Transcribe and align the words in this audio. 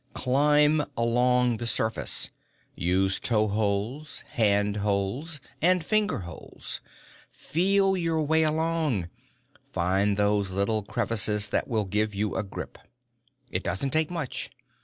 Climb 0.15 0.81
along 0.97 1.57
the 1.57 1.67
surface. 1.67 2.31
Use 2.73 3.19
toeholds, 3.19 4.23
handholds, 4.31 5.39
and 5.61 5.83
fingerholds. 5.85 6.79
Feel 7.29 7.95
your 7.95 8.23
way 8.23 8.41
along. 8.41 9.09
Find 9.71 10.17
those 10.17 10.49
little 10.49 10.81
crevices 10.81 11.49
that 11.49 11.67
will 11.67 11.85
give 11.85 12.15
you 12.15 12.35
a 12.35 12.41
grip. 12.41 12.79
It 13.51 13.61
doesn't 13.61 13.91
take 13.91 14.09
much. 14.09 14.49